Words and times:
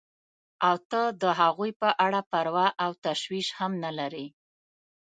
او 0.67 0.75
ته 0.89 1.01
د 1.21 1.23
هغوی 1.39 1.71
په 1.81 1.89
اړه 2.05 2.19
پروا 2.31 2.67
او 2.83 2.91
تشویش 3.05 3.47
هم 3.59 3.71
نه 3.83 3.91
لرې. 3.99 4.25